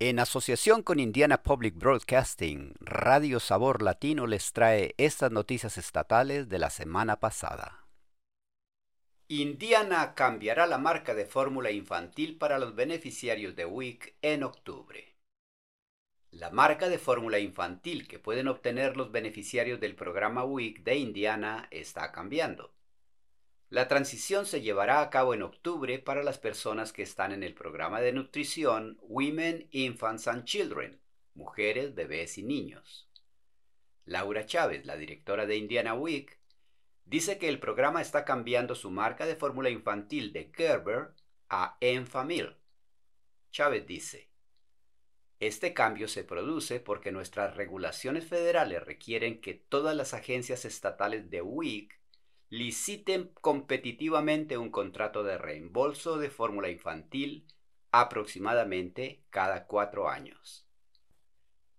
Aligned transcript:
En 0.00 0.20
asociación 0.20 0.84
con 0.84 1.00
Indiana 1.00 1.42
Public 1.42 1.74
Broadcasting, 1.74 2.74
Radio 2.78 3.40
Sabor 3.40 3.82
Latino 3.82 4.28
les 4.28 4.52
trae 4.52 4.94
estas 4.96 5.32
noticias 5.32 5.76
estatales 5.76 6.48
de 6.48 6.60
la 6.60 6.70
semana 6.70 7.18
pasada. 7.18 7.84
Indiana 9.26 10.14
cambiará 10.14 10.68
la 10.68 10.78
marca 10.78 11.16
de 11.16 11.26
fórmula 11.26 11.72
infantil 11.72 12.38
para 12.38 12.60
los 12.60 12.76
beneficiarios 12.76 13.56
de 13.56 13.66
WIC 13.66 14.14
en 14.22 14.44
octubre. 14.44 15.16
La 16.30 16.50
marca 16.50 16.88
de 16.88 16.98
fórmula 16.98 17.40
infantil 17.40 18.06
que 18.06 18.20
pueden 18.20 18.46
obtener 18.46 18.96
los 18.96 19.10
beneficiarios 19.10 19.80
del 19.80 19.96
programa 19.96 20.44
WIC 20.44 20.84
de 20.84 20.94
Indiana 20.94 21.66
está 21.72 22.12
cambiando. 22.12 22.72
La 23.70 23.86
transición 23.86 24.46
se 24.46 24.62
llevará 24.62 25.02
a 25.02 25.10
cabo 25.10 25.34
en 25.34 25.42
octubre 25.42 25.98
para 25.98 26.22
las 26.22 26.38
personas 26.38 26.90
que 26.90 27.02
están 27.02 27.32
en 27.32 27.42
el 27.42 27.52
programa 27.52 28.00
de 28.00 28.12
nutrición 28.12 28.96
Women, 29.02 29.68
Infants 29.72 30.26
and 30.26 30.44
Children, 30.44 30.98
mujeres, 31.34 31.94
bebés 31.94 32.38
y 32.38 32.44
niños. 32.44 33.10
Laura 34.06 34.46
Chávez, 34.46 34.86
la 34.86 34.96
directora 34.96 35.44
de 35.44 35.56
Indiana 35.56 35.92
Week, 35.92 36.38
dice 37.04 37.36
que 37.36 37.50
el 37.50 37.60
programa 37.60 38.00
está 38.00 38.24
cambiando 38.24 38.74
su 38.74 38.90
marca 38.90 39.26
de 39.26 39.36
fórmula 39.36 39.68
infantil 39.68 40.32
de 40.32 40.50
Gerber 40.56 41.12
a 41.50 41.76
Enfamil. 41.82 42.56
Chávez 43.50 43.86
dice, 43.86 44.30
este 45.40 45.74
cambio 45.74 46.08
se 46.08 46.24
produce 46.24 46.80
porque 46.80 47.12
nuestras 47.12 47.54
regulaciones 47.54 48.26
federales 48.26 48.82
requieren 48.82 49.42
que 49.42 49.52
todas 49.52 49.94
las 49.94 50.14
agencias 50.14 50.64
estatales 50.64 51.28
de 51.28 51.42
WIC 51.42 51.97
liciten 52.50 53.30
competitivamente 53.40 54.56
un 54.56 54.70
contrato 54.70 55.22
de 55.22 55.36
reembolso 55.36 56.18
de 56.18 56.30
fórmula 56.30 56.70
infantil 56.70 57.46
aproximadamente 57.90 59.22
cada 59.30 59.66
cuatro 59.66 60.08
años. 60.08 60.66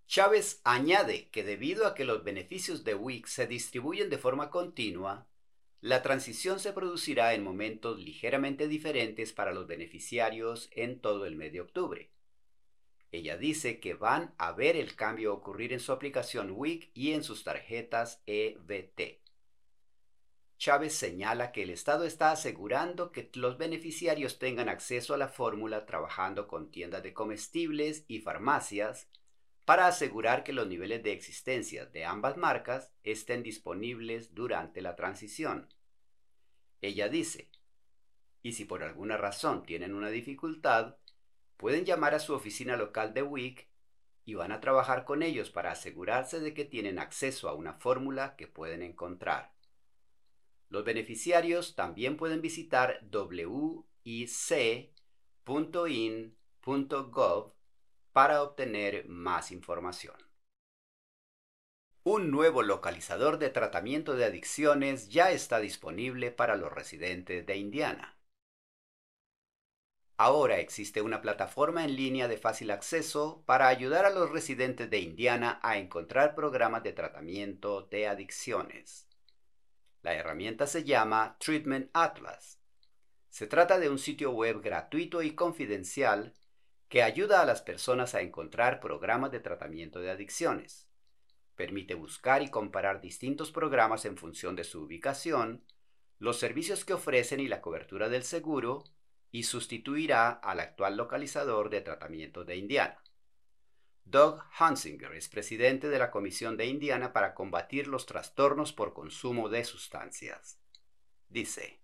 Chávez 0.08 0.62
añade 0.64 1.30
que 1.30 1.44
debido 1.44 1.86
a 1.86 1.94
que 1.94 2.04
los 2.04 2.24
beneficios 2.24 2.84
de 2.84 2.96
WIC 2.96 3.28
se 3.28 3.48
distribuyen 3.48 4.10
de 4.10 4.18
forma 4.18 4.50
continua, 4.50 5.28
la 5.82 6.02
transición 6.02 6.60
se 6.60 6.74
producirá 6.74 7.34
en 7.36 7.44
momentos 7.44 8.00
ligeramente 8.00 8.68
diferentes 8.68 9.34
para 9.34 9.54
los 9.54 9.68
beneficiarios 9.68 10.70
en 10.74 11.00
todo 11.00 11.26
el 11.26 11.36
mes 11.36 11.54
de 11.54 11.62
octubre. 11.62 12.12
Ella 13.12 13.38
dice 13.38 13.80
que 13.80 13.94
van 13.94 14.34
a 14.38 14.52
ver 14.52 14.76
el 14.76 14.96
cambio 14.96 15.34
ocurrir 15.34 15.74
en 15.74 15.80
su 15.80 15.92
aplicación 15.92 16.52
WIC 16.52 16.92
y 16.94 17.14
en 17.14 17.24
sus 17.24 17.44
tarjetas 17.44 18.22
EBT. 18.26 19.29
Chávez 20.60 20.94
señala 20.94 21.54
que 21.54 21.64
el 21.64 21.70
Estado 21.70 22.04
está 22.04 22.32
asegurando 22.32 23.14
que 23.14 23.32
los 23.36 23.58
beneficiarios 23.58 24.40
tengan 24.40 24.68
acceso 24.68 25.14
a 25.14 25.18
la 25.18 25.30
fórmula 25.30 25.86
trabajando 25.86 26.50
con 26.50 26.70
tiendas 26.70 27.02
de 27.02 27.14
comestibles 27.14 28.04
y 28.10 28.20
farmacias 28.20 29.08
para 29.64 29.88
asegurar 29.88 30.44
que 30.44 30.52
los 30.52 30.68
niveles 30.68 31.02
de 31.02 31.14
existencia 31.14 31.86
de 31.86 32.04
ambas 32.04 32.36
marcas 32.36 32.92
estén 33.04 33.42
disponibles 33.42 34.36
durante 34.36 34.82
la 34.82 34.98
transición. 34.98 35.74
Ella 36.82 37.08
dice, 37.08 37.50
y 38.44 38.52
si 38.52 38.66
por 38.66 38.84
alguna 38.84 39.16
razón 39.16 39.64
tienen 39.64 39.94
una 39.94 40.10
dificultad, 40.10 40.98
pueden 41.56 41.86
llamar 41.86 42.16
a 42.16 42.20
su 42.20 42.34
oficina 42.34 42.76
local 42.76 43.14
de 43.14 43.24
WIC 43.24 43.70
y 44.26 44.34
van 44.34 44.52
a 44.52 44.60
trabajar 44.60 45.06
con 45.06 45.24
ellos 45.24 45.52
para 45.52 45.72
asegurarse 45.72 46.42
de 46.42 46.54
que 46.54 46.66
tienen 46.66 47.00
acceso 47.00 47.48
a 47.48 47.54
una 47.54 47.76
fórmula 47.76 48.36
que 48.36 48.48
pueden 48.48 48.82
encontrar. 48.84 49.58
Los 50.70 50.86
beneficiarios 50.86 51.76
también 51.76 52.16
pueden 52.16 52.42
visitar 52.42 53.02
wic.in.gov 53.12 54.64
para 58.14 58.44
obtener 58.44 59.08
más 59.08 59.52
información. 59.52 60.16
Un 62.04 62.32
nuevo 62.32 62.64
localizador 62.64 63.40
de 63.40 63.50
tratamiento 63.50 64.16
de 64.16 64.26
adicciones 64.26 65.10
ya 65.10 65.32
está 65.32 65.60
disponible 65.60 66.32
para 66.32 66.56
los 66.56 66.72
residentes 66.72 67.46
de 67.46 67.58
Indiana. 67.58 68.16
Ahora 70.18 70.60
existe 70.60 71.02
una 71.02 71.22
plataforma 71.22 71.84
en 71.84 71.96
línea 71.96 72.28
de 72.28 72.38
fácil 72.38 72.72
acceso 72.72 73.42
para 73.46 73.70
ayudar 73.70 74.06
a 74.06 74.12
los 74.12 74.30
residentes 74.30 74.90
de 74.90 75.00
Indiana 75.00 75.60
a 75.64 75.78
encontrar 75.78 76.36
programas 76.36 76.84
de 76.84 76.94
tratamiento 76.94 77.84
de 77.84 78.08
adicciones. 78.08 79.09
La 80.02 80.14
herramienta 80.14 80.66
se 80.66 80.86
llama 80.86 81.36
Treatment 81.40 81.90
Atlas. 81.94 82.62
Se 83.30 83.48
trata 83.48 83.80
de 83.80 83.90
un 83.90 84.00
sitio 84.00 84.32
web 84.32 84.62
gratuito 84.62 85.22
y 85.22 85.36
confidencial 85.36 86.34
que 86.88 87.04
ayuda 87.04 87.42
a 87.42 87.46
las 87.46 87.62
personas 87.62 88.16
a 88.16 88.22
encontrar 88.22 88.80
programas 88.80 89.32
de 89.32 89.42
tratamiento 89.42 90.00
de 90.00 90.10
adicciones. 90.10 90.88
Permite 91.56 91.96
buscar 91.96 92.42
y 92.42 92.50
comparar 92.50 93.02
distintos 93.02 93.52
programas 93.52 94.06
en 94.06 94.18
función 94.18 94.56
de 94.56 94.64
su 94.64 94.84
ubicación, 94.84 95.66
los 96.18 96.40
servicios 96.40 96.86
que 96.86 96.94
ofrecen 96.94 97.42
y 97.42 97.48
la 97.48 97.62
cobertura 97.62 98.08
del 98.08 98.24
seguro, 98.24 98.86
y 99.32 99.44
sustituirá 99.44 100.32
al 100.32 100.62
actual 100.62 100.98
localizador 100.98 101.70
de 101.70 101.82
tratamiento 101.82 102.46
de 102.46 102.56
Indiana. 102.56 102.98
Doug 104.10 104.42
Hansinger 104.58 105.14
es 105.14 105.30
presidente 105.30 105.88
de 105.88 106.00
la 106.00 106.10
Comisión 106.10 106.58
de 106.58 106.66
Indiana 106.66 107.14
para 107.14 107.36
combatir 107.36 107.88
los 107.88 108.08
trastornos 108.08 108.74
por 108.74 108.94
consumo 108.94 109.50
de 109.50 109.64
sustancias. 109.64 110.58
Dice, 111.28 111.80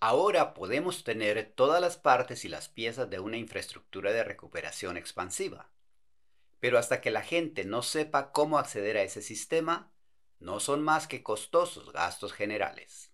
Ahora 0.00 0.52
podemos 0.52 1.04
tener 1.04 1.52
todas 1.54 1.80
las 1.80 1.96
partes 1.96 2.44
y 2.44 2.48
las 2.48 2.68
piezas 2.68 3.08
de 3.08 3.20
una 3.20 3.36
infraestructura 3.36 4.10
de 4.10 4.24
recuperación 4.24 4.96
expansiva. 4.96 5.70
Pero 6.58 6.78
hasta 6.78 7.00
que 7.00 7.12
la 7.12 7.22
gente 7.22 7.64
no 7.64 7.82
sepa 7.82 8.32
cómo 8.32 8.58
acceder 8.58 8.96
a 8.96 9.02
ese 9.02 9.22
sistema, 9.22 9.92
no 10.40 10.58
son 10.58 10.82
más 10.82 11.06
que 11.06 11.22
costosos 11.22 11.92
gastos 11.92 12.32
generales. 12.32 13.12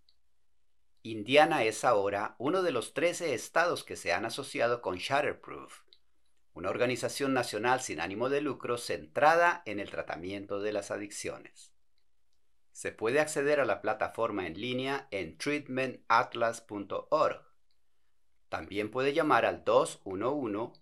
Indiana 1.02 1.64
es 1.64 1.84
ahora 1.84 2.34
uno 2.38 2.62
de 2.62 2.72
los 2.72 2.94
13 2.94 3.34
estados 3.34 3.84
que 3.84 3.96
se 3.96 4.14
han 4.14 4.24
asociado 4.24 4.80
con 4.80 4.96
Shatterproof, 4.96 5.85
una 6.56 6.70
organización 6.70 7.34
nacional 7.34 7.82
sin 7.82 8.00
ánimo 8.00 8.30
de 8.30 8.40
lucro 8.40 8.78
centrada 8.78 9.62
en 9.66 9.78
el 9.78 9.90
tratamiento 9.90 10.60
de 10.60 10.72
las 10.72 10.90
adicciones. 10.90 11.74
Se 12.72 12.92
puede 12.92 13.20
acceder 13.20 13.60
a 13.60 13.66
la 13.66 13.82
plataforma 13.82 14.46
en 14.46 14.58
línea 14.58 15.06
en 15.10 15.36
treatmentatlas.org. 15.36 17.42
También 18.48 18.90
puede 18.90 19.12
llamar 19.12 19.44
al 19.44 19.64
211 19.64 20.80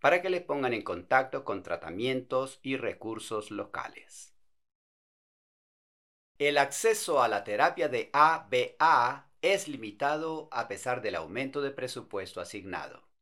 para 0.00 0.20
que 0.20 0.30
le 0.30 0.40
pongan 0.40 0.74
en 0.74 0.82
contacto 0.82 1.44
con 1.44 1.62
tratamientos 1.62 2.58
y 2.62 2.76
recursos 2.76 3.52
locales. 3.52 4.34
El 6.38 6.58
acceso 6.58 7.22
a 7.22 7.28
la 7.28 7.44
terapia 7.44 7.88
de 7.88 8.10
ABA 8.12 9.30
es 9.42 9.68
limitado 9.68 10.48
a 10.50 10.66
pesar 10.66 11.02
del 11.02 11.14
aumento 11.14 11.62
de 11.62 11.70
presupuesto 11.70 12.40
asignado. 12.40 13.13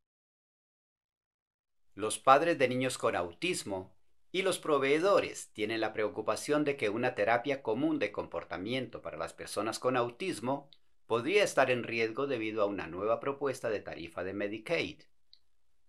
Los 1.95 2.19
padres 2.19 2.59
de 2.59 2.69
niños 2.69 2.97
con 2.97 3.17
autismo 3.17 3.95
y 4.31 4.43
los 4.43 4.59
proveedores 4.59 5.51
tienen 5.53 5.81
la 5.83 5.93
preocupación 5.93 6.65
de 6.65 6.77
que 6.79 6.89
una 6.89 7.15
terapia 7.15 7.63
común 7.63 7.99
de 7.99 8.13
comportamiento 8.13 9.03
para 9.03 9.19
las 9.19 9.35
personas 9.35 9.79
con 9.79 9.99
autismo 9.99 10.71
podría 11.07 11.45
estar 11.45 11.71
en 11.71 11.83
riesgo 11.83 12.27
debido 12.27 12.63
a 12.63 12.67
una 12.67 12.87
nueva 12.87 13.21
propuesta 13.21 13.69
de 13.69 13.81
tarifa 13.81 14.25
de 14.25 14.33
Medicaid. 14.33 15.03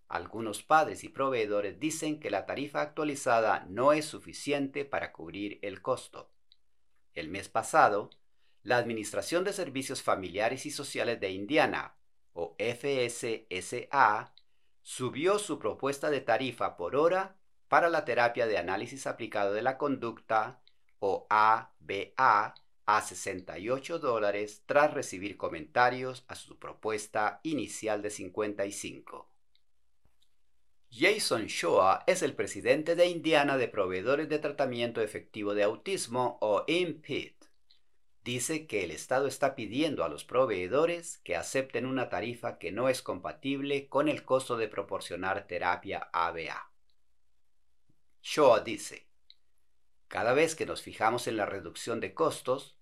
Algunos 0.08 0.62
padres 0.62 1.02
y 1.04 1.08
proveedores 1.08 1.80
dicen 1.80 2.20
que 2.20 2.30
la 2.30 2.44
tarifa 2.44 2.82
actualizada 2.82 3.64
no 3.70 3.94
es 3.94 4.04
suficiente 4.04 4.84
para 4.84 5.12
cubrir 5.12 5.58
el 5.62 5.80
costo. 5.80 6.30
El 7.14 7.30
mes 7.30 7.48
pasado, 7.48 8.10
la 8.62 8.76
Administración 8.76 9.44
de 9.44 9.54
Servicios 9.54 10.02
Familiares 10.02 10.66
y 10.66 10.70
Sociales 10.70 11.18
de 11.20 11.30
Indiana, 11.30 11.96
o 12.34 12.54
FSSA, 12.58 14.34
subió 14.84 15.38
su 15.38 15.58
propuesta 15.58 16.10
de 16.10 16.20
tarifa 16.20 16.76
por 16.76 16.94
hora 16.94 17.36
para 17.68 17.88
la 17.88 18.04
terapia 18.04 18.46
de 18.46 18.58
análisis 18.58 19.06
aplicado 19.06 19.54
de 19.54 19.62
la 19.62 19.78
conducta 19.78 20.60
o 21.00 21.26
ABA 21.30 22.54
a 22.86 23.00
68 23.00 23.98
dólares 23.98 24.62
tras 24.66 24.92
recibir 24.92 25.38
comentarios 25.38 26.24
a 26.28 26.34
su 26.34 26.58
propuesta 26.58 27.40
inicial 27.42 28.02
de 28.02 28.10
55. 28.10 29.26
Jason 30.90 31.46
Shoa 31.46 32.04
es 32.06 32.22
el 32.22 32.34
presidente 32.34 32.94
de 32.94 33.06
Indiana 33.06 33.56
de 33.56 33.68
Proveedores 33.68 34.28
de 34.28 34.38
Tratamiento 34.38 35.00
Efectivo 35.00 35.54
de 35.54 35.62
Autismo 35.62 36.36
o 36.42 36.62
IMPIT 36.68 37.46
dice 38.24 38.66
que 38.66 38.84
el 38.84 38.90
Estado 38.90 39.26
está 39.26 39.54
pidiendo 39.54 40.02
a 40.02 40.08
los 40.08 40.24
proveedores 40.24 41.18
que 41.18 41.36
acepten 41.36 41.84
una 41.84 42.08
tarifa 42.08 42.58
que 42.58 42.72
no 42.72 42.88
es 42.88 43.02
compatible 43.02 43.88
con 43.88 44.08
el 44.08 44.24
costo 44.24 44.56
de 44.56 44.66
proporcionar 44.68 45.46
terapia 45.46 46.08
ABA. 46.12 46.72
Shaw 48.22 48.64
dice, 48.64 49.06
cada 50.08 50.32
vez 50.32 50.54
que 50.54 50.64
nos 50.64 50.80
fijamos 50.80 51.26
en 51.26 51.36
la 51.36 51.44
reducción 51.44 52.00
de 52.00 52.14
costos, 52.14 52.78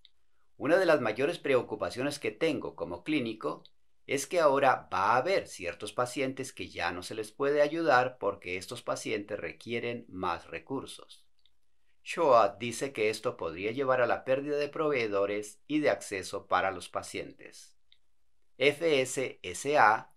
una 0.56 0.76
de 0.76 0.86
las 0.86 1.00
mayores 1.00 1.40
preocupaciones 1.40 2.20
que 2.20 2.30
tengo 2.30 2.76
como 2.76 3.02
clínico 3.02 3.64
es 4.06 4.28
que 4.28 4.38
ahora 4.38 4.88
va 4.92 5.12
a 5.12 5.16
haber 5.16 5.48
ciertos 5.48 5.92
pacientes 5.92 6.52
que 6.52 6.68
ya 6.68 6.92
no 6.92 7.02
se 7.02 7.16
les 7.16 7.32
puede 7.32 7.62
ayudar 7.62 8.18
porque 8.18 8.56
estos 8.56 8.82
pacientes 8.82 9.40
requieren 9.40 10.06
más 10.08 10.46
recursos. 10.46 11.21
Shoah 12.02 12.56
dice 12.58 12.92
que 12.92 13.10
esto 13.10 13.36
podría 13.36 13.70
llevar 13.70 14.00
a 14.00 14.06
la 14.06 14.24
pérdida 14.24 14.56
de 14.56 14.68
proveedores 14.68 15.60
y 15.68 15.80
de 15.80 15.90
acceso 15.90 16.48
para 16.48 16.70
los 16.72 16.88
pacientes. 16.88 17.76
FSSA 18.58 20.12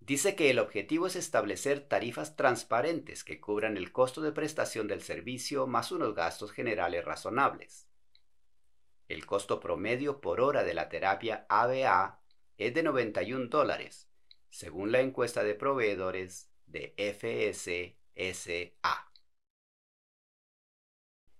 dice 0.00 0.34
que 0.34 0.50
el 0.50 0.58
objetivo 0.58 1.06
es 1.06 1.16
establecer 1.16 1.80
tarifas 1.80 2.36
transparentes 2.36 3.24
que 3.24 3.40
cubran 3.40 3.76
el 3.76 3.92
costo 3.92 4.20
de 4.20 4.32
prestación 4.32 4.88
del 4.88 5.02
servicio 5.02 5.66
más 5.66 5.92
unos 5.92 6.14
gastos 6.14 6.52
generales 6.52 7.04
razonables. 7.04 7.88
El 9.08 9.24
costo 9.26 9.60
promedio 9.60 10.20
por 10.20 10.40
hora 10.40 10.64
de 10.64 10.74
la 10.74 10.88
terapia 10.88 11.46
ABA 11.48 12.20
es 12.58 12.74
de 12.74 12.82
91 12.82 13.46
dólares, 13.48 14.08
según 14.50 14.92
la 14.92 15.00
encuesta 15.00 15.44
de 15.44 15.54
proveedores 15.54 16.50
de 16.66 16.94
FSSA. 18.16 19.13